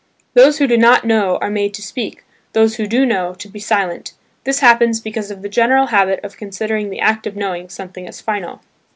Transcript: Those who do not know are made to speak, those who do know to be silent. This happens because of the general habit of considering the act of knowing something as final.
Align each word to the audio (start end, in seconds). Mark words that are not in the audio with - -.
Those 0.33 0.57
who 0.57 0.65
do 0.65 0.79
not 0.79 1.05
know 1.05 1.37
are 1.43 1.51
made 1.51 1.75
to 1.75 1.81
speak, 1.83 2.23
those 2.53 2.77
who 2.77 2.87
do 2.87 3.05
know 3.05 3.35
to 3.35 3.47
be 3.47 3.59
silent. 3.59 4.13
This 4.45 4.57
happens 4.59 4.99
because 4.99 5.29
of 5.29 5.43
the 5.43 5.47
general 5.47 5.85
habit 5.93 6.19
of 6.23 6.37
considering 6.37 6.89
the 6.89 6.99
act 6.99 7.27
of 7.27 7.35
knowing 7.35 7.69
something 7.69 8.07
as 8.07 8.19
final. 8.19 8.61